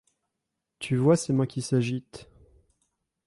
tu 0.79 0.95
vois 0.95 1.15
ces 1.15 1.31
mains 1.31 1.45
qui 1.45 1.61
s'agitent. 1.61 2.27